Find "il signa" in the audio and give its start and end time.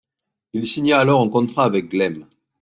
0.53-0.97